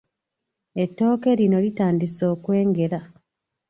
[0.83, 2.99] Ettooke lino litandise okwengera.